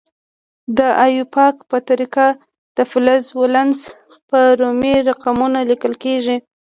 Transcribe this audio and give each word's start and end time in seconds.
د 0.77 0.79
ایوپاک 1.05 1.55
په 1.69 1.77
طریقه 1.89 2.27
د 2.77 2.79
فلز 2.91 3.23
ولانس 3.39 3.79
په 4.29 4.39
رومي 4.59 4.95
رقمونو 5.09 5.59
لیکل 5.69 5.93
کیږي. 6.03 6.37